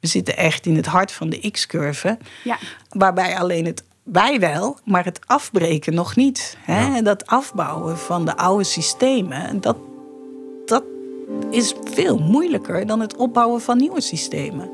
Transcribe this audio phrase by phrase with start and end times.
[0.00, 2.18] We zitten echt in het hart van de X-curve.
[2.44, 2.58] Ja.
[2.88, 6.56] Waarbij alleen het wij wel, maar het afbreken nog niet.
[6.60, 7.02] Hè?
[7.02, 9.76] Dat afbouwen van de oude systemen, dat,
[10.66, 10.84] dat
[11.50, 14.70] is veel moeilijker dan het opbouwen van nieuwe systemen.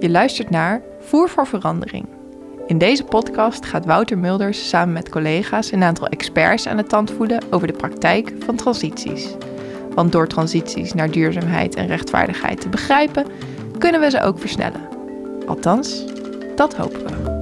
[0.00, 2.06] Je luistert naar Voer voor Verandering.
[2.66, 7.10] In deze podcast gaat Wouter Mulders samen met collega's een aantal experts aan de tand
[7.10, 9.28] voelen over de praktijk van transities.
[9.94, 13.26] Want door transities naar duurzaamheid en rechtvaardigheid te begrijpen,
[13.80, 14.88] kunnen we ze ook versnellen.
[15.46, 16.04] Althans,
[16.56, 17.38] dat hopen we.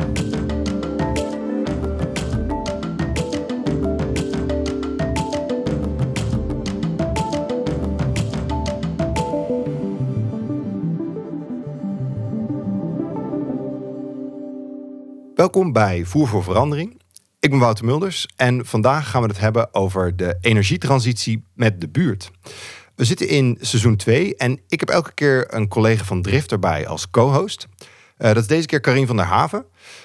[15.34, 17.00] Welkom bij Voer voor Verandering.
[17.40, 21.88] Ik ben Wouter Mulders en vandaag gaan we het hebben over de energietransitie met de
[21.88, 22.30] buurt.
[22.98, 26.86] We zitten in seizoen 2 en ik heb elke keer een collega van Drift erbij
[26.86, 27.66] als co-host.
[27.78, 27.86] Uh,
[28.26, 29.64] dat is deze keer Karin van der Haven.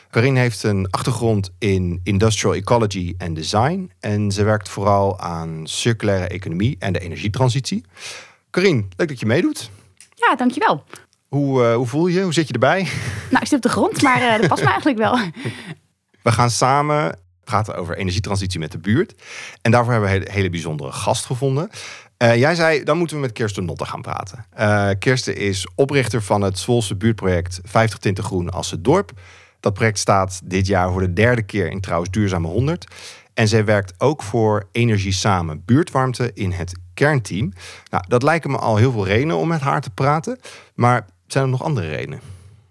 [0.10, 6.28] Karin heeft een achtergrond in industrial ecology en design en ze werkt vooral aan circulaire
[6.28, 7.86] economie en de energietransitie.
[8.50, 9.70] Karin, leuk dat je meedoet.
[10.16, 10.84] Ja, dankjewel.
[11.28, 12.22] Hoe, uh, hoe voel je?
[12.22, 12.88] Hoe zit je erbij?
[13.30, 15.20] Nou, ik zit op de grond, maar uh, dat past me eigenlijk wel.
[16.24, 19.22] We gaan samen praten over energietransitie met de buurt.
[19.62, 21.70] En daarvoor hebben we een hele bijzondere gast gevonden.
[22.18, 24.46] Uh, jij zei, dan moeten we met Kirsten Notte gaan praten.
[24.60, 29.12] Uh, Kirsten is oprichter van het Zwolse buurtproject 50 Tinten Groen als het dorp.
[29.60, 32.86] Dat project staat dit jaar voor de derde keer in Trouwens Duurzame 100.
[33.34, 37.54] En zij werkt ook voor Energie Samen Buurtwarmte in het kernteam.
[37.90, 40.40] Nou, dat lijken me al heel veel redenen om met haar te praten.
[40.76, 42.22] Maar zijn er nog andere redenen?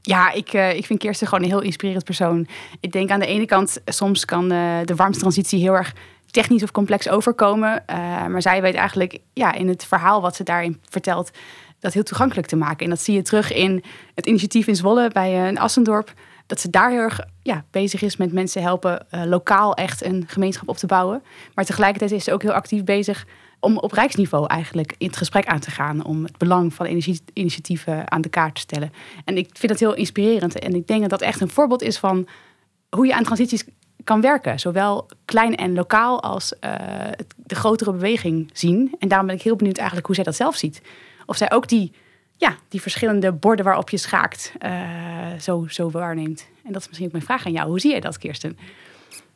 [0.02, 2.46] Ja, ik, uh, ik vind Kirsten gewoon een heel inspirerend persoon.
[2.80, 5.94] Ik denk aan de ene kant, soms kan de warmtransitie heel erg
[6.32, 7.82] technisch of complex overkomen.
[7.90, 11.30] Uh, maar zij weet eigenlijk ja, in het verhaal wat ze daarin vertelt,
[11.78, 12.84] dat heel toegankelijk te maken.
[12.84, 16.12] En dat zie je terug in het initiatief in Zwolle bij een Assendorp.
[16.46, 20.68] Dat ze daar heel erg ja, bezig is met mensen helpen lokaal echt een gemeenschap
[20.68, 21.22] op te bouwen.
[21.54, 23.26] Maar tegelijkertijd is ze ook heel actief bezig
[23.60, 26.04] om op rijksniveau eigenlijk in het gesprek aan te gaan.
[26.04, 28.92] Om het belang van energieinitiatieven aan de kaart te stellen.
[29.24, 30.58] En ik vind dat heel inspirerend.
[30.58, 32.28] En ik denk dat dat echt een voorbeeld is van
[32.90, 33.64] hoe je aan transities
[34.04, 34.60] kan werken.
[34.60, 36.72] Zowel klein en lokaal als uh,
[37.36, 38.94] de grotere beweging zien.
[38.98, 40.82] En daarom ben ik heel benieuwd eigenlijk hoe zij dat zelf ziet.
[41.26, 41.92] Of zij ook die,
[42.36, 44.70] ja, die verschillende borden waarop je schaakt uh,
[45.40, 46.46] zo, zo waarneemt.
[46.64, 47.68] En dat is misschien ook mijn vraag aan jou.
[47.68, 48.58] Hoe zie jij dat, Kirsten?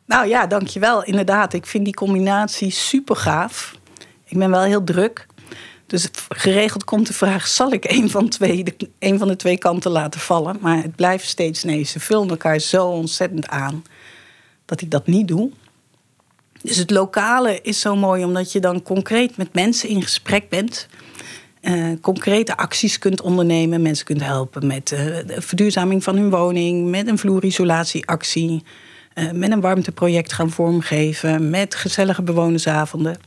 [0.05, 1.03] Nou ja, dankjewel.
[1.03, 3.75] Inderdaad, ik vind die combinatie super gaaf.
[4.25, 5.25] Ik ben wel heel druk.
[5.85, 9.57] Dus geregeld komt de vraag: zal ik een van, twee, de, een van de twee
[9.57, 10.57] kanten laten vallen?
[10.61, 11.83] Maar het blijft steeds nee.
[11.83, 13.83] Ze vullen elkaar zo ontzettend aan
[14.67, 15.49] dat ik dat niet doe.
[16.61, 20.87] Dus het lokale is zo mooi omdat je dan concreet met mensen in gesprek bent.
[21.61, 23.81] Uh, concrete acties kunt ondernemen.
[23.81, 28.63] Mensen kunt helpen met uh, de verduurzaming van hun woning, met een vloerisolatieactie,
[29.15, 33.17] uh, met een warmteproject gaan vormgeven, met gezellige bewonersavonden.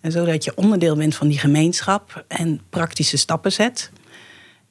[0.00, 3.90] En zodat je onderdeel bent van die gemeenschap en praktische stappen zet.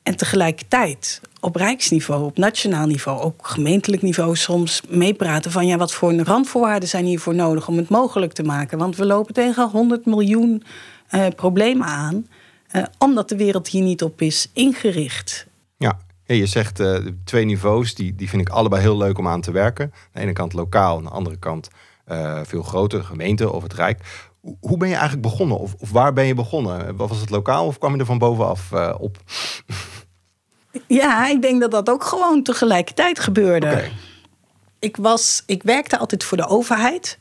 [0.04, 5.94] En tegelijkertijd op rijksniveau, op nationaal niveau, ook gemeentelijk niveau soms meepraten van ja, wat
[5.94, 8.78] voor randvoorwaarden zijn hiervoor nodig om het mogelijk te maken.
[8.78, 10.64] Want we lopen tegen 100 miljoen
[11.12, 12.28] uh, problemen aan,
[12.76, 15.48] uh, omdat de wereld hier niet op is ingericht.
[15.78, 19.42] Ja, je zegt uh, twee niveaus, die, die vind ik allebei heel leuk om aan
[19.42, 19.86] te werken.
[19.94, 21.70] Aan de ene kant lokaal, aan de andere kant
[22.44, 24.30] veel groter, gemeente of het Rijk.
[24.60, 25.60] Hoe ben je eigenlijk begonnen?
[25.60, 26.96] Of, of, waar ben je begonnen?
[26.96, 29.18] Was het lokaal of kwam je er van bovenaf uh, op?
[30.88, 33.68] Ja, ik denk dat dat ook gewoon tegelijkertijd gebeurde.
[33.68, 33.92] Okay.
[34.80, 37.18] Ik, was, ik werkte altijd voor de overheid.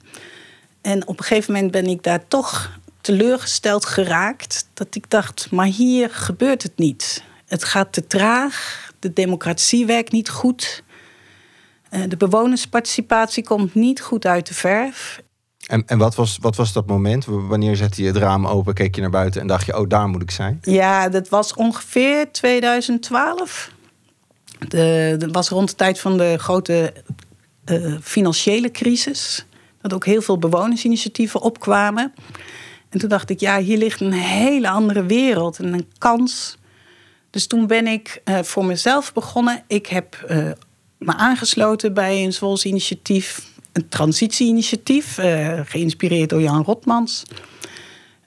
[0.81, 4.69] En op een gegeven moment ben ik daar toch teleurgesteld geraakt.
[4.75, 7.25] Dat ik dacht, maar hier gebeurt het niet.
[7.47, 8.88] Het gaat te traag.
[8.98, 10.82] De democratie werkt niet goed.
[11.91, 15.22] Eh, de bewonersparticipatie komt niet goed uit de verf.
[15.70, 17.25] En, en wat, was, wat was dat moment?
[17.25, 20.08] Wanneer zette je het raam open, keek je naar buiten en dacht je, oh, daar
[20.08, 20.58] moet ik zijn?
[20.62, 23.70] Ja, dat was ongeveer 2012.
[24.69, 26.93] De, dat was rond de tijd van de grote
[27.70, 29.46] uh, financiële crisis.
[29.81, 32.14] Dat ook heel veel bewonersinitiatieven opkwamen.
[32.88, 36.58] En toen dacht ik, ja, hier ligt een hele andere wereld en een kans.
[37.31, 39.62] Dus toen ben ik uh, voor mezelf begonnen.
[39.67, 40.50] Ik heb uh,
[40.99, 47.22] me aangesloten bij een Zwols initiatief een transitieinitiatief, uh, geïnspireerd door Jan Rotmans.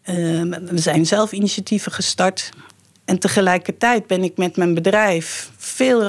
[0.06, 2.52] Uh, we zijn zelf initiatieven gestart.
[3.06, 6.04] En tegelijkertijd ben ik met mijn bedrijf veel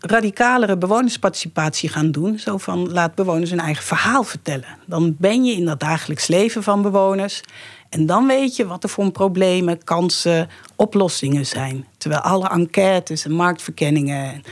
[0.00, 2.38] radicalere bewonersparticipatie gaan doen.
[2.38, 4.78] Zo van laat bewoners hun eigen verhaal vertellen.
[4.86, 7.40] Dan ben je in dat dagelijks leven van bewoners.
[7.88, 11.86] En dan weet je wat er voor problemen, kansen, oplossingen zijn.
[11.96, 14.42] Terwijl alle enquêtes en marktverkenningen,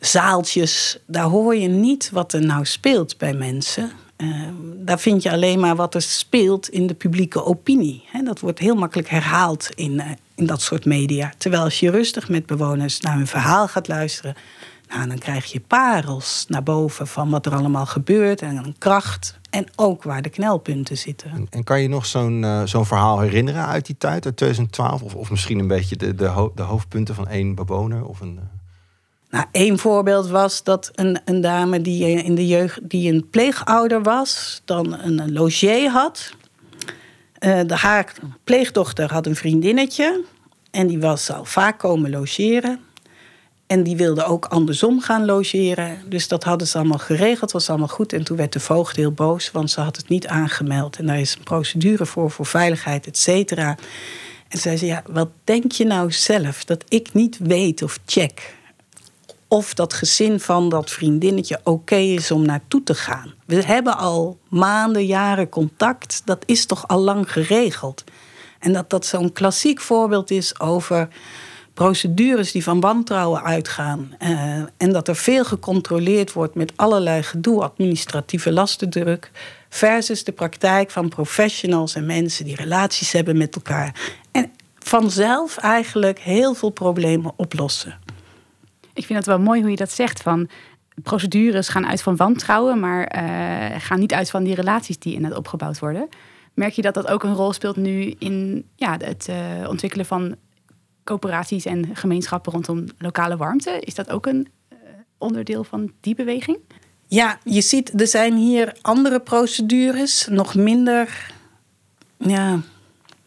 [0.00, 3.92] zaaltjes, daar hoor je niet wat er nou speelt bij mensen.
[4.16, 8.04] Uh, daar vind je alleen maar wat er speelt in de publieke opinie.
[8.24, 10.04] dat wordt heel makkelijk herhaald in, uh,
[10.34, 11.32] in dat soort media.
[11.38, 14.34] Terwijl als je rustig met bewoners naar hun verhaal gaat luisteren,
[14.88, 19.38] nou, dan krijg je parels naar boven van wat er allemaal gebeurt en een kracht.
[19.50, 21.48] En ook waar de knelpunten zitten.
[21.50, 25.02] En, kan je nog zo'n uh, zo'n verhaal herinneren uit die tijd, uit 2012?
[25.02, 28.04] Of, of misschien een beetje de, de, de hoofdpunten van één bewoner?
[28.04, 28.59] Of een, uh...
[29.30, 34.02] Nou, één voorbeeld was dat een, een dame die in de jeugd die een pleegouder
[34.02, 36.34] was, dan een logier had.
[37.40, 38.12] Uh, de, haar
[38.44, 40.24] pleegdochter had een vriendinnetje
[40.70, 42.80] en die was al vaak komen logeren.
[43.66, 45.98] En die wilde ook andersom gaan logeren.
[46.06, 48.12] Dus dat hadden ze allemaal geregeld, was allemaal goed.
[48.12, 50.96] En toen werd de voogd heel boos, want ze had het niet aangemeld.
[50.96, 53.76] En daar is een procedure voor, voor veiligheid, et cetera.
[54.48, 58.58] En zei ze, ja, wat denk je nou zelf dat ik niet weet of check...
[59.52, 63.34] of dat gezin van dat vriendinnetje oké is om naartoe te gaan?
[63.46, 66.22] We hebben al maanden, jaren contact.
[66.24, 68.04] Dat is toch al lang geregeld?
[68.58, 71.08] En dat dat zo'n klassiek voorbeeld is over
[71.74, 74.14] procedures die van wantrouwen uitgaan.
[74.22, 74.28] Uh,
[74.76, 79.30] en dat er veel gecontroleerd wordt met allerlei gedoe, administratieve lastendruk.
[79.68, 84.00] Versus de praktijk van professionals en mensen die relaties hebben met elkaar.
[84.30, 87.99] En vanzelf eigenlijk heel veel problemen oplossen.
[89.00, 90.22] Ik vind het wel mooi hoe je dat zegt.
[90.22, 90.48] Van
[91.02, 95.24] procedures gaan uit van wantrouwen, maar uh, gaan niet uit van die relaties die in
[95.24, 96.08] het opgebouwd worden.
[96.54, 100.36] Merk je dat dat ook een rol speelt nu in ja, het uh, ontwikkelen van
[101.04, 103.80] coöperaties en gemeenschappen rondom lokale warmte.
[103.80, 104.78] Is dat ook een uh,
[105.18, 106.58] onderdeel van die beweging?
[107.06, 111.32] Ja, je ziet, er zijn hier andere procedures, nog minder.
[112.16, 112.54] Ja,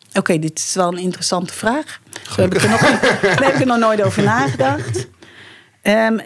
[0.07, 1.99] oké, okay, dit is wel een interessante vraag.
[2.11, 2.79] Daar heb, ik er nog,
[3.21, 5.07] daar heb ik er nog nooit over nagedacht.
[5.83, 6.19] Um,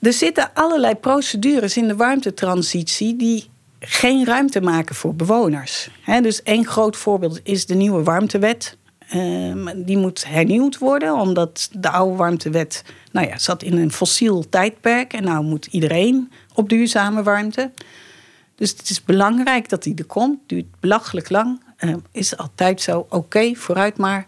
[0.00, 3.50] er zitten allerlei procedures in de warmtetransitie die
[3.80, 5.90] geen ruimte maken voor bewoners.
[6.22, 8.76] Dus één groot voorbeeld is de nieuwe warmtewet.
[9.14, 14.48] Um, die moet hernieuwd worden, omdat de oude warmtewet nou ja, zat in een fossiel
[14.48, 15.12] tijdperk.
[15.12, 17.70] En nou moet iedereen op duurzame warmte.
[18.54, 20.38] Dus het is belangrijk dat die er komt.
[20.46, 21.60] Duurt belachelijk lang.
[21.80, 23.06] Uh, is altijd zo.
[23.08, 24.26] Oké, vooruit maar.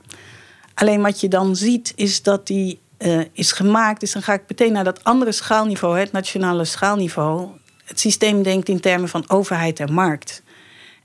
[0.74, 4.00] Alleen wat je dan ziet, is dat die uh, is gemaakt.
[4.00, 7.48] Dus dan ga ik meteen naar dat andere schaalniveau, het nationale schaalniveau.
[7.84, 10.42] Het systeem denkt in termen van overheid en markt.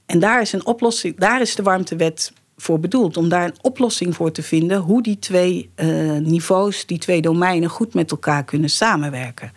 [0.06, 3.18] En daar is een oplossing, daar is de warmtewet voor bedoeld.
[3.18, 5.88] Om daar een oplossing voor te vinden hoe die twee uh,
[6.18, 9.52] niveaus, die twee domeinen goed met elkaar kunnen samenwerken.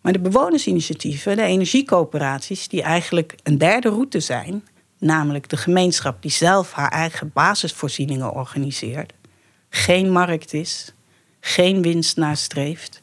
[0.00, 4.64] Maar de bewonersinitiatieven, de energiecoöperaties, die eigenlijk een derde route zijn,
[4.98, 9.12] namelijk de gemeenschap die zelf haar eigen basisvoorzieningen organiseert,
[9.70, 10.94] geen markt is,
[11.40, 13.02] geen winst nastreeft,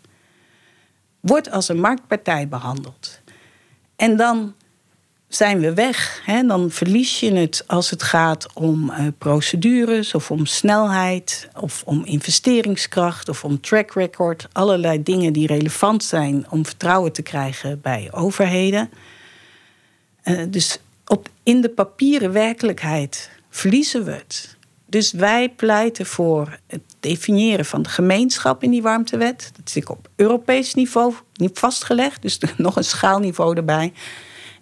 [1.19, 3.19] wordt als een marktpartij behandeld.
[3.95, 4.53] En dan
[5.27, 6.21] zijn we weg.
[6.25, 6.43] Hè?
[6.43, 12.05] Dan verlies je het als het gaat om uh, procedures of om snelheid of om
[12.05, 14.47] investeringskracht of om track record.
[14.51, 18.89] Allerlei dingen die relevant zijn om vertrouwen te krijgen bij overheden.
[20.23, 24.54] Uh, dus op, in de papieren werkelijkheid verliezen we het.
[24.95, 29.51] Dus wij pleiten voor het definiëren van de gemeenschap in die warmtewet.
[29.55, 33.93] Dat is op Europees niveau niet vastgelegd, dus nog een schaalniveau erbij.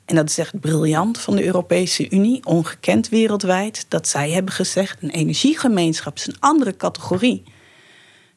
[0.05, 5.01] En dat is echt briljant van de Europese Unie, ongekend wereldwijd, dat zij hebben gezegd:
[5.01, 7.43] een energiegemeenschap is een andere categorie.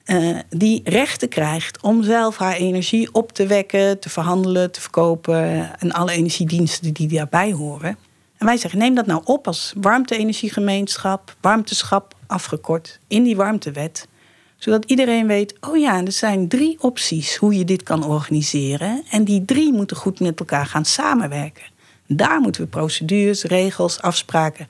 [0.07, 5.71] Uh, die rechten krijgt om zelf haar energie op te wekken, te verhandelen, te verkopen
[5.79, 8.06] en alle energiediensten die daarbij horen.
[8.39, 14.09] En wij zeggen: neem dat nou op als warmte-energiegemeenschap, warmteschap afgekort, in die warmtewet
[14.57, 19.03] zodat iedereen weet, oh ja, er zijn drie opties hoe je dit kan organiseren.
[19.11, 21.65] En die drie moeten goed met elkaar gaan samenwerken.
[22.07, 24.67] Daar moeten we procedures, regels, afspraken.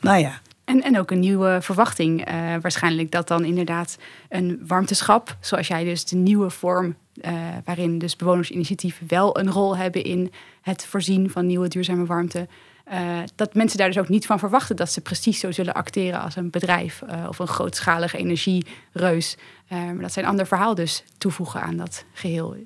[0.00, 0.40] Nou ja.
[0.64, 2.28] En, en ook een nieuwe verwachting.
[2.28, 3.98] Uh, waarschijnlijk dat dan inderdaad
[4.28, 7.32] een warmteschap, zoals jij dus de nieuwe vorm, uh,
[7.64, 10.32] waarin dus bewonersinitiatieven wel een rol hebben in
[10.62, 12.48] het voorzien van nieuwe duurzame warmte.
[12.92, 16.20] Uh, dat mensen daar dus ook niet van verwachten dat ze precies zo zullen acteren
[16.20, 19.36] als een bedrijf uh, of een grootschalige energiereus.
[19.72, 22.56] Uh, maar dat zijn een ander verhaal dus toevoegen aan dat geheel.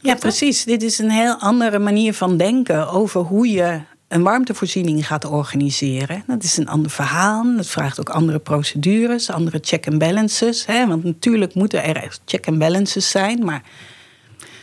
[0.00, 0.64] Ja, precies.
[0.64, 6.24] Dit is een heel andere manier van denken over hoe je een warmtevoorziening gaat organiseren.
[6.26, 7.56] Dat is een ander verhaal.
[7.56, 10.66] Dat vraagt ook andere procedures, andere check and balances.
[10.66, 10.86] Hè?
[10.86, 13.44] Want natuurlijk moeten er check and balances zijn.
[13.44, 13.62] Maar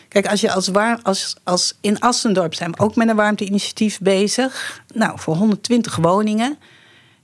[0.09, 3.99] kijk, als je als, waar, als, als in Assendorp zijn we ook met een warmteinitiatief
[3.99, 4.83] bezig.
[4.93, 6.57] Nou, voor 120 woningen.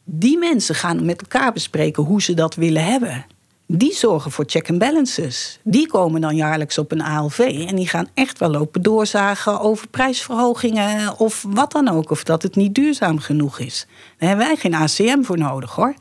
[0.04, 3.26] Die mensen gaan met elkaar bespreken hoe ze dat willen hebben
[3.68, 5.60] die zorgen voor check and balances.
[5.64, 9.88] Die komen dan jaarlijks op een ALV en die gaan echt wel lopen doorzagen over
[9.88, 13.86] prijsverhogingen of wat dan ook, of dat het niet duurzaam genoeg is.
[14.18, 15.94] Daar hebben wij geen ACM voor nodig hoor.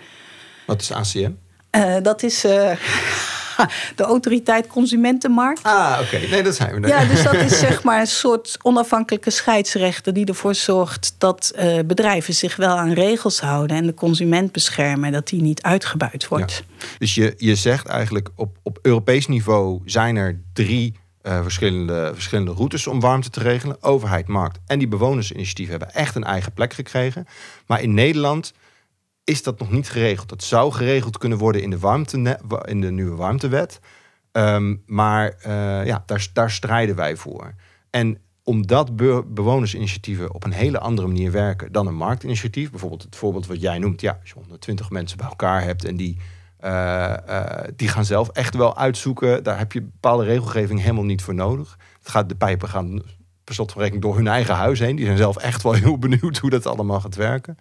[0.67, 1.33] Wat is ACM?
[1.71, 2.45] Uh, dat is.
[2.45, 2.71] Uh,
[3.97, 5.63] de autoriteit consumentenmarkt.
[5.63, 6.19] Ah, oké.
[6.31, 6.89] Nee, dat zijn we.
[6.89, 11.79] Ja, dus dat is zeg maar een soort onafhankelijke scheidsrechter die ervoor zorgt dat uh,
[11.87, 16.65] bedrijven zich wel aan regels houden en de consument beschermen, dat die niet uitgebuit wordt.
[16.79, 16.87] Ja.
[16.99, 22.53] Dus je, je zegt eigenlijk op, op Europees niveau zijn er drie uh, verschillende, verschillende
[22.53, 23.83] routes om warmte te regelen.
[23.83, 27.27] Overheid, markt en die bewonersinitiatieven hebben echt een eigen plek gekregen.
[27.67, 28.53] Maar in Nederland
[29.25, 30.29] is dat nog niet geregeld.
[30.29, 33.81] Dat zou geregeld kunnen worden in de, warmte, in de nieuwe warmtewet.
[34.33, 37.55] Um, maar uh, ja, daar, daar strijden wij voor.
[37.91, 38.97] En omdat
[39.35, 42.71] bewonersinitiatieven op een hele andere manier werken dan een marktinitiatief.
[42.71, 44.01] Bijvoorbeeld het voorbeeld wat jij noemt.
[44.01, 46.17] Ja, als je 120 mensen bij elkaar hebt en die,
[46.65, 49.43] uh, uh, die gaan zelf echt wel uitzoeken.
[49.43, 51.79] Daar heb je bepaalde regelgeving helemaal niet voor nodig.
[51.99, 53.03] Het gaat, de pijpen gaan
[53.45, 54.97] per slot van rekening door hun eigen huis heen.
[54.97, 57.59] Die zijn zelf echt wel heel benieuwd hoe dat allemaal gaat werken.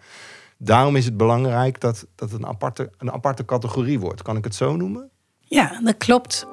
[0.63, 4.21] Daarom is het belangrijk dat, dat het een aparte, een aparte categorie wordt.
[4.21, 5.09] Kan ik het zo noemen?
[5.39, 6.47] Ja, dat klopt.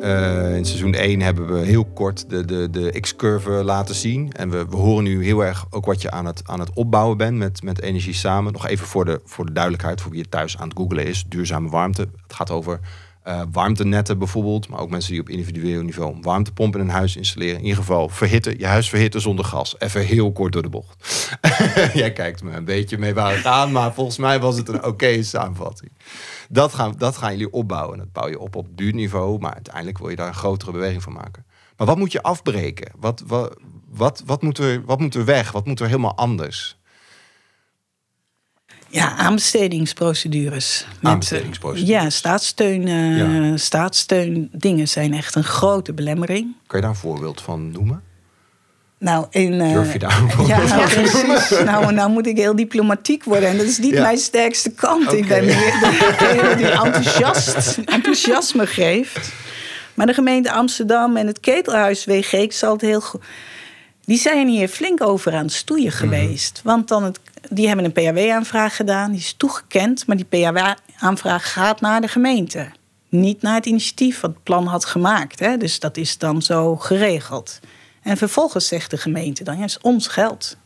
[0.00, 4.32] Uh, in seizoen 1 hebben we heel kort de, de, de X-curve laten zien.
[4.32, 7.16] En we, we horen nu heel erg ook wat je aan het, aan het opbouwen
[7.16, 8.52] bent met, met Energie Samen.
[8.52, 11.24] Nog even voor de, voor de duidelijkheid, voor wie het thuis aan het googlen is.
[11.28, 12.08] Duurzame warmte.
[12.22, 12.80] Het gaat over
[13.24, 17.16] uh, warmtenetten bijvoorbeeld, maar ook mensen die op individueel niveau een warmtepomp in een huis
[17.16, 17.56] installeren.
[17.56, 19.74] In ieder geval verhitten, je huis verhitten zonder gas.
[19.78, 21.28] Even heel kort door de bocht.
[21.94, 24.84] Jij kijkt me een beetje mee waar het aan, maar volgens mij was het een
[24.84, 25.92] oké samenvatting.
[26.48, 27.98] Dat gaan, dat gaan jullie opbouwen.
[27.98, 31.12] Dat bouw je op op duurniveau, maar uiteindelijk wil je daar een grotere beweging van
[31.12, 31.44] maken.
[31.76, 32.92] Maar wat moet je afbreken?
[32.98, 33.56] Wat, wat,
[33.88, 35.52] wat, wat, moet, er, wat moet er weg?
[35.52, 36.79] Wat moet er helemaal anders?
[38.90, 40.86] Ja, aanbestedingsprocedures.
[41.02, 41.88] Aanbestedingsprocedures.
[41.88, 43.56] ja, staatssteun, uh, ja.
[43.56, 46.54] staatssteundingen zijn echt een grote belemmering.
[46.66, 48.02] Kan je daar een voorbeeld van noemen?
[48.98, 51.50] Nou, in, uh, Durf je daar een ja, ja, precies.
[51.64, 53.48] Nou, nou moet ik heel diplomatiek worden.
[53.48, 54.02] En dat is niet ja.
[54.02, 55.02] mijn sterkste kant.
[55.02, 55.18] Okay.
[55.18, 59.32] Ik ben meer degene die enthousiast, enthousiasme geeft.
[59.94, 63.22] Maar de gemeente Amsterdam en het Ketelhuis WG, ik zal het heel goed...
[64.04, 66.60] Die zijn hier flink over aan het stoeien geweest.
[66.64, 66.70] Mm.
[66.70, 71.80] Want dan het die hebben een PHW-aanvraag gedaan, die is toegekend, maar die PHW-aanvraag gaat
[71.80, 72.70] naar de gemeente.
[73.08, 75.38] Niet naar het initiatief wat het plan had gemaakt.
[75.38, 75.56] Hè?
[75.56, 77.60] Dus dat is dan zo geregeld.
[78.02, 80.56] En vervolgens zegt de gemeente dan, ja, het is ons geld.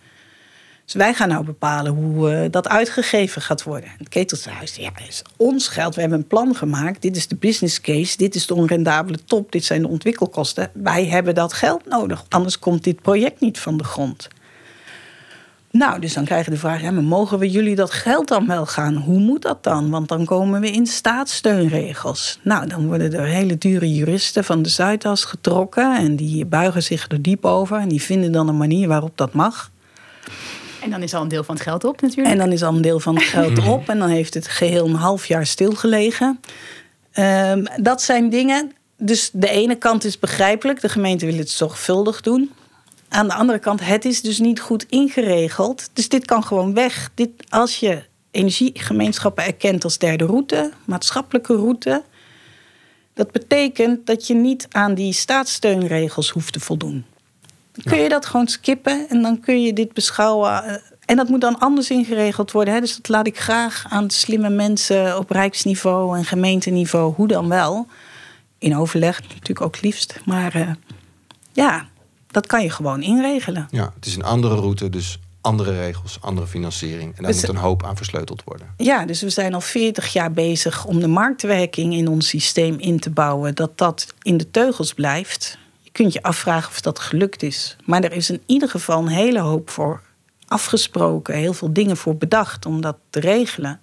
[0.84, 3.90] Dus wij gaan nou bepalen hoe uh, dat uitgegeven gaat worden.
[3.98, 5.94] Het ketelshuis, ja, is ons geld.
[5.94, 7.02] We hebben een plan gemaakt.
[7.02, 8.16] Dit is de business case.
[8.16, 9.52] Dit is de onrendabele top.
[9.52, 10.70] Dit zijn de ontwikkelkosten.
[10.72, 12.24] Wij hebben dat geld nodig.
[12.28, 14.28] Anders komt dit project niet van de grond.
[15.78, 18.46] Nou, dus dan krijg je de vraag: ja, maar mogen we jullie dat geld dan
[18.46, 18.94] wel gaan?
[18.96, 19.90] Hoe moet dat dan?
[19.90, 22.38] Want dan komen we in staatssteunregels.
[22.42, 27.08] Nou, dan worden er hele dure juristen van de Zuidas getrokken en die buigen zich
[27.08, 29.70] er diep over en die vinden dan een manier waarop dat mag.
[30.82, 32.34] En dan is al een deel van het geld op natuurlijk.
[32.34, 34.86] En dan is al een deel van het geld op en dan heeft het geheel
[34.86, 36.40] een half jaar stilgelegen.
[37.14, 38.72] Um, dat zijn dingen.
[38.96, 42.50] Dus de ene kant is begrijpelijk, de gemeente wil het zorgvuldig doen.
[43.14, 45.90] Aan de andere kant, het is dus niet goed ingeregeld.
[45.92, 47.10] Dus dit kan gewoon weg.
[47.14, 52.02] Dit, als je energiegemeenschappen erkent als derde route, maatschappelijke route.
[53.12, 57.04] Dat betekent dat je niet aan die staatssteunregels hoeft te voldoen.
[57.72, 60.64] Dan kun je dat gewoon skippen en dan kun je dit beschouwen.
[60.64, 62.74] Eh, en dat moet dan anders ingeregeld worden.
[62.74, 62.80] Hè?
[62.80, 67.86] Dus dat laat ik graag aan slimme mensen op rijksniveau en gemeenteniveau, hoe dan wel.
[68.58, 70.20] In overleg natuurlijk ook liefst.
[70.24, 70.70] Maar uh,
[71.52, 71.88] ja,
[72.34, 73.68] dat kan je gewoon inregelen.
[73.70, 77.16] Ja, het is een andere route, dus andere regels, andere financiering.
[77.16, 78.66] En daar moet een hoop aan versleuteld worden.
[78.76, 83.00] Ja, dus we zijn al 40 jaar bezig om de marktwerking in ons systeem in
[83.00, 83.54] te bouwen.
[83.54, 85.58] Dat dat in de teugels blijft.
[85.80, 87.76] Je kunt je afvragen of dat gelukt is.
[87.84, 90.00] Maar er is in ieder geval een hele hoop voor
[90.48, 91.34] afgesproken.
[91.34, 93.80] Heel veel dingen voor bedacht om dat te regelen.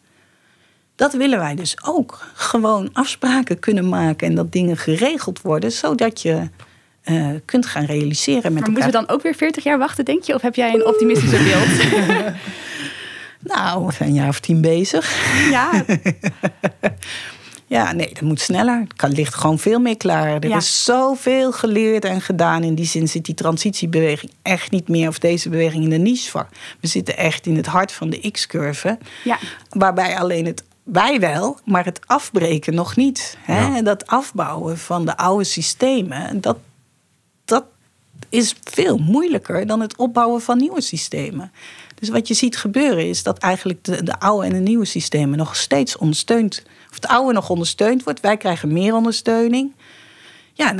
[0.95, 2.27] Dat willen wij dus ook.
[2.33, 6.49] Gewoon afspraken kunnen maken en dat dingen geregeld worden, zodat je
[7.05, 8.71] uh, kunt gaan realiseren met maar elkaar.
[8.71, 10.33] moeten we dan ook weer 40 jaar wachten, denk je?
[10.33, 12.35] Of heb jij een optimistische beeld?
[13.55, 15.15] nou, we zijn een jaar of tien bezig.
[15.49, 15.71] Ja.
[17.71, 18.79] Ja, nee, dat moet sneller.
[18.79, 20.27] Het kan, ligt gewoon veel meer klaar.
[20.39, 20.57] Er Ja.
[20.57, 22.63] is zoveel geleerd en gedaan.
[22.63, 25.07] In die zin zit die transitiebeweging echt niet meer...
[25.07, 26.45] of deze beweging in de niche
[26.79, 28.97] We zitten echt in het hart van de X-curve.
[29.23, 29.37] Ja.
[29.69, 33.37] Waarbij alleen het wij wel, maar het afbreken nog niet.
[33.41, 33.67] Hè?
[33.67, 33.81] Ja.
[33.81, 36.57] Dat afbouwen van de oude systemen, dat
[38.31, 41.51] is veel moeilijker dan het opbouwen van nieuwe systemen.
[41.95, 45.37] Dus wat je ziet gebeuren is dat eigenlijk de, de oude en de nieuwe systemen
[45.37, 48.19] nog steeds ondersteund, of het oude nog ondersteund wordt.
[48.19, 49.73] Wij krijgen meer ondersteuning.
[50.53, 50.75] Ja,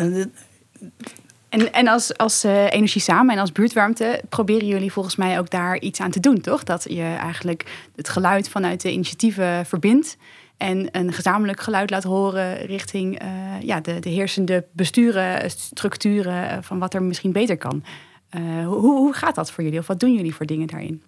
[1.50, 5.50] En, en als, als eh, Energie Samen en als buurtwarmte proberen jullie volgens mij ook
[5.50, 6.64] daar iets aan te doen, toch?
[6.64, 10.18] Dat je eigenlijk het geluid vanuit de initiatieven verbindt
[10.62, 13.28] en een gezamenlijk geluid laat horen richting eh,
[13.62, 17.84] ja, de, de heersende besturen, structuren eh, van wat er misschien beter kan.
[18.30, 19.80] Eh, hoe, hoe gaat dat voor jullie?
[19.80, 21.04] Of wat doen jullie voor dingen daarin?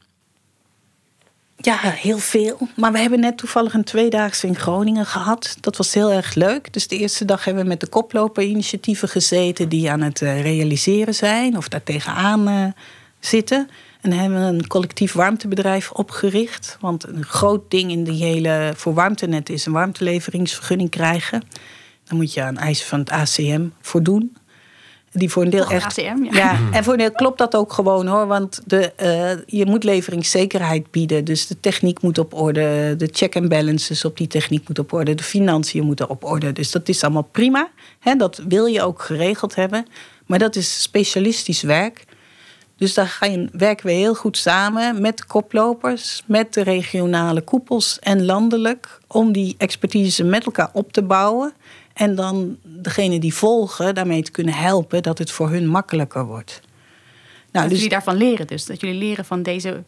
[1.55, 2.67] Ja, heel veel.
[2.75, 5.57] Maar we hebben net toevallig een tweedaagse in Groningen gehad.
[5.59, 6.73] Dat was heel erg leuk.
[6.73, 9.69] Dus de eerste dag hebben we met de koploperinitiatieven gezeten...
[9.69, 12.73] die aan het realiseren zijn of daar tegenaan
[13.19, 13.69] zitten.
[14.03, 16.77] En hebben we een collectief warmtebedrijf opgericht.
[16.79, 21.43] Want een groot ding in die hele voor warmtenet is een warmteleveringsvergunning krijgen.
[22.03, 24.35] Dan moet je aan eisen van het ACM voldoen.
[25.11, 25.99] Die voor een deel Toch, echt.
[25.99, 26.31] ACM, ja.
[26.31, 28.27] ja, en voor een deel klopt dat ook gewoon hoor.
[28.27, 31.25] Want de, eh, je moet leveringszekerheid bieden.
[31.25, 32.95] Dus de techniek moet op orde.
[32.97, 35.15] De check and balances op die techniek moet op orde.
[35.15, 36.51] De financiën moeten op orde.
[36.51, 37.69] Dus dat is allemaal prima.
[37.99, 39.85] Hè, dat wil je ook geregeld hebben.
[40.25, 42.05] Maar dat is specialistisch werk.
[42.77, 43.19] Dus daar
[43.51, 48.99] werken we heel goed samen met de koplopers, met de regionale koepels en landelijk.
[49.07, 51.53] Om die expertise met elkaar op te bouwen.
[51.93, 56.61] En dan degene die volgen daarmee te kunnen helpen dat het voor hun makkelijker wordt.
[56.63, 56.69] Nou,
[57.51, 58.65] dat dus, jullie daarvan leren dus.
[58.65, 59.83] Dat jullie leren van deze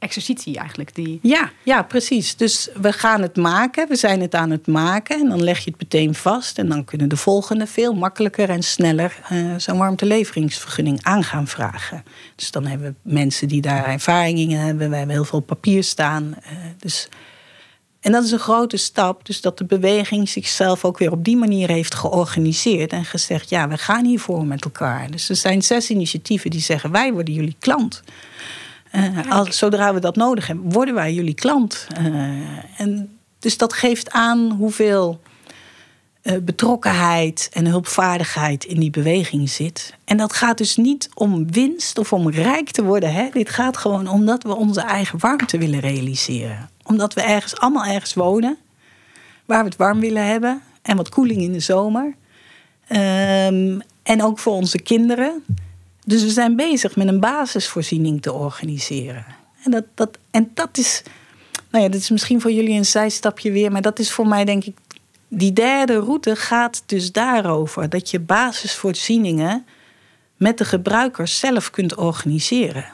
[0.00, 0.94] exercitie eigenlijk.
[0.94, 1.18] Die...
[1.22, 2.36] ja, ja, precies.
[2.36, 5.20] Dus we gaan het maken, we zijn het aan het maken.
[5.20, 6.58] En dan leg je het meteen vast.
[6.58, 12.04] En dan kunnen de volgende veel makkelijker en sneller eh, zo'n warmteleveringsvergunning aan gaan vragen.
[12.36, 14.90] Dus dan hebben we mensen die daar ervaring in hebben.
[14.90, 16.34] We hebben heel veel papier staan.
[16.42, 17.08] eh, dus
[18.00, 19.26] en dat is een grote stap.
[19.26, 22.92] Dus dat de beweging zichzelf ook weer op die manier heeft georganiseerd.
[22.92, 25.10] En gezegd, ja, we gaan hiervoor met elkaar.
[25.10, 28.02] Dus er zijn zes initiatieven die zeggen, wij worden jullie klant.
[28.90, 31.86] Eh, als, zodra we dat nodig hebben, worden wij jullie klant.
[31.96, 32.04] Eh,
[32.76, 35.20] en dus dat geeft aan hoeveel
[36.22, 39.94] eh, betrokkenheid en hulpvaardigheid in die beweging zit.
[40.04, 43.12] En dat gaat dus niet om winst of om rijk te worden.
[43.12, 43.28] Hè?
[43.32, 46.70] Dit gaat gewoon omdat we onze eigen warmte willen realiseren.
[46.82, 48.58] Omdat we ergens allemaal ergens wonen
[49.44, 52.14] waar we het warm willen hebben en wat koeling in de zomer.
[52.86, 55.44] Ehm, en ook voor onze kinderen.
[56.06, 59.24] Dus we zijn bezig met een basisvoorziening te organiseren.
[59.64, 61.02] En dat, dat, en dat is,
[61.70, 64.44] nou ja, dat is misschien voor jullie een zijstapje weer, maar dat is voor mij
[64.44, 64.76] denk ik,
[65.28, 67.88] die derde route gaat dus daarover.
[67.88, 69.66] Dat je basisvoorzieningen
[70.36, 72.84] met de gebruikers zelf kunt organiseren.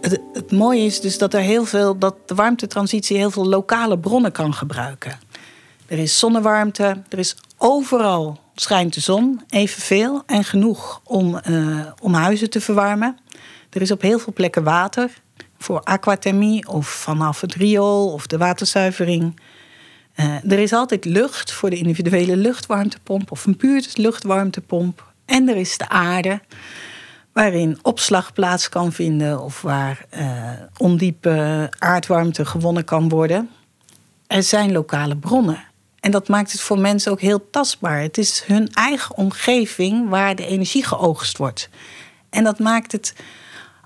[0.00, 3.98] Het, het mooie is dus dat er heel veel, dat de warmtetransitie heel veel lokale
[3.98, 5.18] bronnen kan gebruiken.
[5.90, 12.14] Er is zonnewarmte, er is overal schijnt de zon evenveel en genoeg om, eh, om
[12.14, 13.18] huizen te verwarmen.
[13.70, 15.10] Er is op heel veel plekken water
[15.58, 19.40] voor aquathermie of vanaf het riool of de waterzuivering.
[20.14, 25.12] Eh, er is altijd lucht voor de individuele luchtwarmtepomp of een buurtluchtwarmtepomp.
[25.24, 26.40] En er is de aarde,
[27.32, 33.50] waarin opslag plaats kan vinden of waar eh, ondiepe aardwarmte gewonnen kan worden.
[34.26, 35.68] Er zijn lokale bronnen.
[36.00, 38.00] En dat maakt het voor mensen ook heel tastbaar.
[38.00, 41.68] Het is hun eigen omgeving waar de energie geoogst wordt.
[42.30, 43.14] En dat maakt het.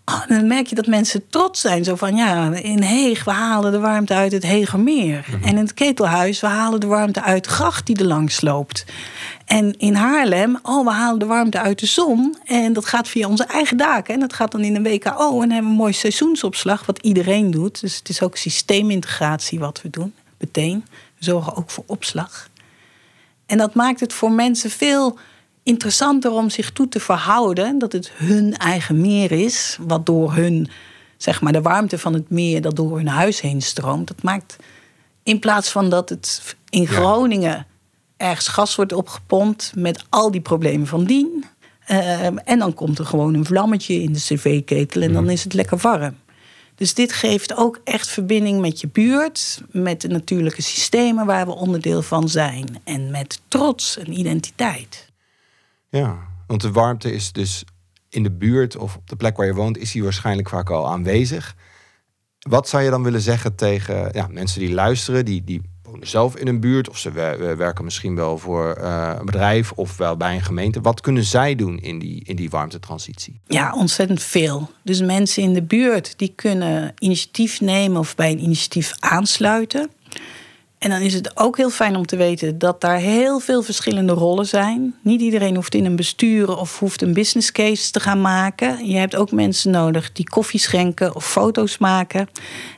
[0.06, 1.84] Oh, dan merk je dat mensen trots zijn.
[1.84, 5.24] Zo van ja, in Heeg, we halen de warmte uit het Hegermeer.
[5.42, 8.84] En in het Ketelhuis, we halen de warmte uit de gracht die er langs loopt.
[9.44, 12.36] En in Haarlem, oh, we halen de warmte uit de zon.
[12.44, 14.14] En dat gaat via onze eigen daken.
[14.14, 15.42] En dat gaat dan in een WKO.
[15.42, 17.80] En hebben we een mooi seizoensopslag, wat iedereen doet.
[17.80, 20.84] Dus het is ook systeemintegratie wat we doen, meteen.
[21.24, 22.48] Zorgen ook voor opslag.
[23.46, 25.18] En dat maakt het voor mensen veel
[25.62, 30.68] interessanter om zich toe te verhouden dat het hun eigen meer is, wat door hun,
[31.16, 34.08] zeg maar, de warmte van het meer dat door hun huis heen stroomt.
[34.08, 34.56] Dat maakt
[35.22, 37.66] in plaats van dat het in Groningen
[38.16, 41.44] ergens gas wordt opgepompt met al die problemen van dien.
[41.90, 45.52] Uh, en dan komt er gewoon een vlammetje in de cv-ketel en dan is het
[45.52, 46.16] lekker warm.
[46.74, 51.52] Dus dit geeft ook echt verbinding met je buurt, met de natuurlijke systemen waar we
[51.52, 55.12] onderdeel van zijn en met trots en identiteit.
[55.88, 57.64] Ja, want de warmte is dus
[58.08, 60.88] in de buurt of op de plek waar je woont, is die waarschijnlijk vaak al
[60.88, 61.56] aanwezig.
[62.38, 66.36] Wat zou je dan willen zeggen tegen ja, mensen die luisteren, die, die wonen zelf
[66.36, 67.10] in een buurt of ze
[67.56, 70.80] werken misschien wel voor eh, een bedrijf of wel bij een gemeente.
[70.80, 73.40] Wat kunnen zij doen in die, in die warmtetransitie?
[73.46, 74.70] Ja, ontzettend veel.
[74.82, 79.90] Dus mensen in de buurt die kunnen initiatief nemen of bij een initiatief aansluiten.
[80.84, 84.12] En dan is het ook heel fijn om te weten dat daar heel veel verschillende
[84.12, 84.94] rollen zijn.
[85.02, 88.86] Niet iedereen hoeft in een bestuur of hoeft een business case te gaan maken.
[88.86, 92.28] Je hebt ook mensen nodig die koffie schenken of foto's maken.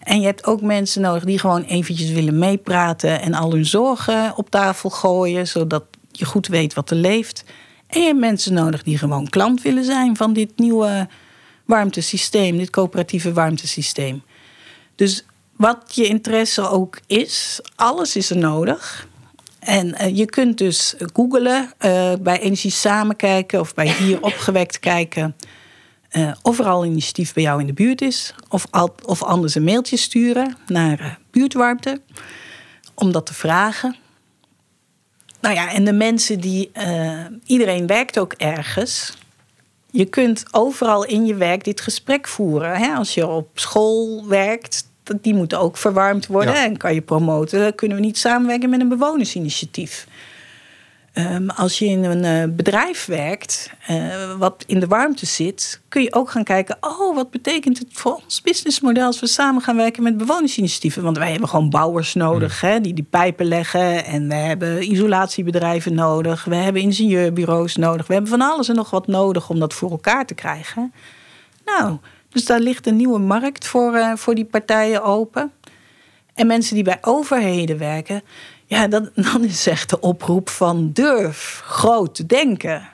[0.02, 4.36] En je hebt ook mensen nodig die gewoon eventjes willen meepraten en al hun zorgen
[4.36, 7.44] op tafel gooien, zodat je goed weet wat er leeft.
[7.86, 11.08] En je hebt mensen nodig die gewoon klant willen zijn van dit nieuwe
[11.64, 14.22] warmtesysteem, dit coöperatieve warmtesysteem.
[14.94, 15.24] Dus
[15.56, 19.08] wat je interesse ook is, alles is er nodig.
[19.58, 24.80] En uh, je kunt dus googlen, uh, bij Energie Samen kijken of bij Hier Opgewekt
[24.80, 25.36] kijken.
[26.12, 28.34] Uh, of er al initiatief bij jou in de buurt is.
[28.48, 32.00] Of, al, of anders een mailtje sturen naar buurtwarmte.
[32.94, 33.96] Om dat te vragen.
[35.40, 36.70] Nou ja, en de mensen die.
[37.44, 39.12] iedereen werkt ook ergens.
[39.90, 42.76] Je kunt overal in je werk dit gesprek voeren.
[42.76, 42.94] Hè?
[42.94, 44.88] Als je op school werkt,
[45.20, 46.54] die moeten ook verwarmd worden.
[46.54, 50.06] En kan je promoten, kunnen we niet samenwerken met een bewonersinitiatief.
[51.18, 56.02] Um, als je in een uh, bedrijf werkt, uh, wat in de warmte zit, kun
[56.02, 59.76] je ook gaan kijken: oh, wat betekent het voor ons businessmodel als we samen gaan
[59.76, 61.02] werken met bewonersinitiatieven?
[61.02, 62.68] Want wij hebben gewoon bouwers nodig mm.
[62.68, 64.04] hè, die die pijpen leggen.
[64.04, 66.44] En we hebben isolatiebedrijven nodig.
[66.44, 68.06] We hebben ingenieurbureaus nodig.
[68.06, 70.92] We hebben van alles en nog wat nodig om dat voor elkaar te krijgen.
[71.64, 71.98] Nou,
[72.36, 75.52] dus daar ligt een nieuwe markt voor, uh, voor die partijen open.
[76.34, 78.22] En mensen die bij overheden werken,
[78.66, 82.88] ja, dan, dan is echt de oproep van durf groot te denken.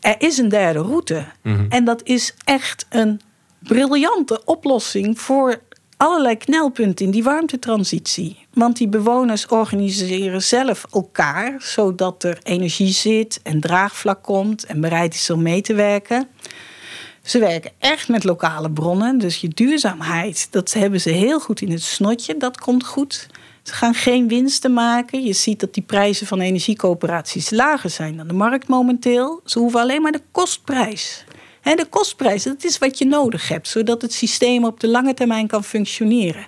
[0.00, 1.24] Er is een derde route.
[1.42, 3.20] Mm En dat is echt een
[3.58, 5.60] briljante oplossing voor
[5.96, 8.46] allerlei knelpunten in die warmtetransitie.
[8.52, 15.14] Want die bewoners organiseren zelf elkaar, zodat er energie zit en draagvlak komt en bereid
[15.14, 16.28] is om mee te werken.
[17.26, 19.18] Ze werken echt met lokale bronnen.
[19.18, 22.36] Dus je duurzaamheid, dat hebben ze heel goed in het snotje.
[22.36, 23.26] Dat komt goed.
[23.62, 25.22] Ze gaan geen winsten maken.
[25.22, 29.40] Je ziet dat die prijzen van energiecoöperaties lager zijn dan de markt momenteel.
[29.44, 31.24] Ze hoeven alleen maar de kostprijs.
[31.62, 35.46] de kostprijs, dat is wat je nodig hebt, zodat het systeem op de lange termijn
[35.46, 36.46] kan functioneren.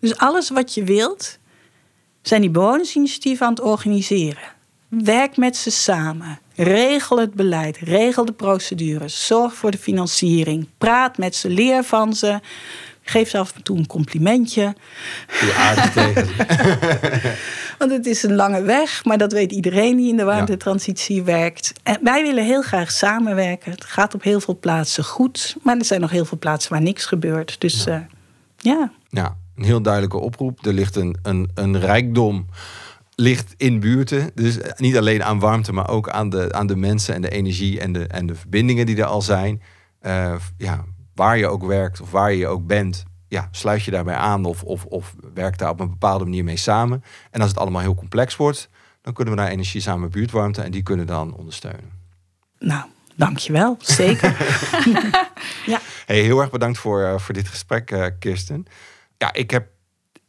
[0.00, 1.38] Dus alles wat je wilt,
[2.22, 4.52] zijn die bewonersinitiatieven aan het organiseren.
[4.88, 6.38] Werk met ze samen.
[6.60, 12.14] Regel het beleid, regel de procedures, zorg voor de financiering, praat met ze, leer van
[12.14, 12.40] ze.
[13.02, 14.74] Geef ze af en toe een complimentje.
[15.28, 16.28] Je tegen.
[17.78, 21.72] Want het is een lange weg, maar dat weet iedereen die in de warmtetransitie werkt.
[21.82, 23.70] En wij willen heel graag samenwerken.
[23.70, 26.82] Het gaat op heel veel plaatsen goed, maar er zijn nog heel veel plaatsen waar
[26.82, 27.60] niks gebeurt.
[27.60, 27.94] Dus ja.
[27.94, 28.00] Uh,
[28.56, 28.92] ja.
[29.10, 30.66] ja, een heel duidelijke oproep.
[30.66, 32.46] Er ligt een, een, een rijkdom
[33.20, 34.30] ligt in buurten.
[34.34, 37.80] Dus niet alleen aan warmte, maar ook aan de, aan de mensen en de energie
[37.80, 39.62] en de, en de verbindingen die er al zijn.
[40.02, 44.14] Uh, ja, waar je ook werkt of waar je ook bent, ja, sluit je daarbij
[44.14, 47.04] aan of, of, of werk daar op een bepaalde manier mee samen.
[47.30, 48.68] En als het allemaal heel complex wordt,
[49.02, 51.90] dan kunnen we naar energie samen buurtwarmte en die kunnen dan ondersteunen.
[52.58, 53.76] Nou, dankjewel.
[53.78, 54.36] Zeker.
[55.72, 55.80] ja.
[56.06, 58.66] Hey, heel erg bedankt voor, uh, voor dit gesprek, uh, Kirsten.
[59.16, 59.68] Ja, ik heb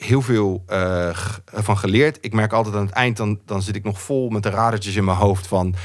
[0.04, 1.10] heel veel uh,
[1.46, 2.18] van geleerd.
[2.22, 4.96] Ik merk altijd aan het eind, dan, dan zit ik nog vol met de radertjes
[4.96, 5.76] in mijn hoofd van...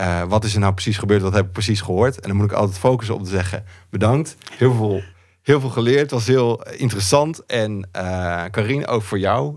[0.00, 2.20] Uh, wat is er nou precies gebeurd, wat heb ik precies gehoord?
[2.20, 4.36] En dan moet ik altijd focussen op te zeggen, bedankt.
[4.52, 5.02] Heel veel,
[5.42, 7.46] heel veel geleerd, het was heel interessant.
[7.46, 9.56] En uh, Karine, ook voor jou,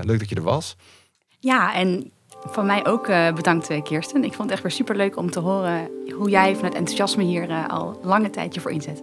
[0.00, 0.76] leuk dat je er was.
[1.38, 2.10] Ja, en
[2.44, 4.24] van mij ook bedankt Kirsten.
[4.24, 7.66] Ik vond het echt weer super leuk om te horen hoe jij vanuit enthousiasme hier
[7.68, 9.02] al lange tijd je voor inzet.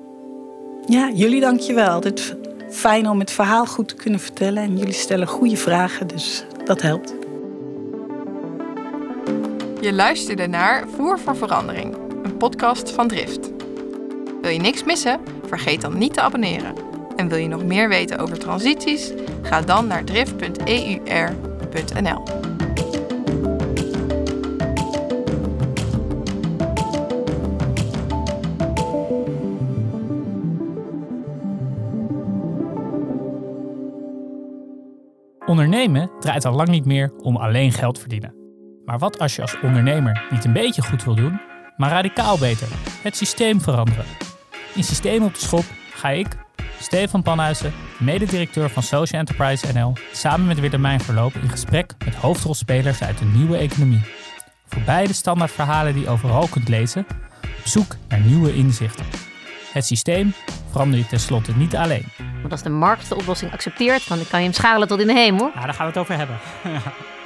[0.88, 2.00] Ja, jullie dankjewel.
[2.00, 2.38] Dit
[2.72, 4.64] fijn om het verhaal goed te kunnen vertellen.
[4.64, 7.14] En jullie stellen goede vragen, dus dat helpt.
[9.82, 13.50] Je luisterde naar Voer voor Verandering, een podcast van Drift.
[14.42, 15.20] Wil je niks missen?
[15.48, 16.76] Vergeet dan niet te abonneren.
[17.16, 19.12] En wil je nog meer weten over transities?
[19.42, 22.24] Ga dan naar drift.eur.nl.
[35.82, 38.36] Ondernemen draait al lang niet meer om alleen geld verdienen.
[38.86, 41.41] Maar wat als je als ondernemer niet een beetje goed wil doen,
[41.78, 42.67] maar radicaal beter,
[43.04, 44.06] het systeem veranderen?
[44.76, 45.63] In Systeem op de Schop
[45.94, 46.28] ga ik,
[46.80, 53.04] Stefan Panhuizen, mededirecteur van Social Enterprise NL, samen met Willemijn Verloop in gesprek met hoofdrolspelers
[53.04, 54.02] uit de nieuwe economie.
[54.65, 57.06] Voor beide standaardverhalen die je overal kunt lezen,
[57.41, 59.06] op zoek naar nieuwe inzichten.
[59.74, 60.34] Het systeem
[60.70, 62.06] verander je tenslotte niet alleen.
[62.42, 65.14] Want als de markt de oplossing accepteert, dan kan je hem schalen tot in de
[65.14, 65.52] hemel.
[65.54, 66.38] Nou, daar gaan we het over hebben.